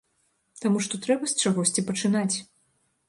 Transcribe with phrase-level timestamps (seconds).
[0.61, 2.35] Таму што трэба з чагосьці пачынаць.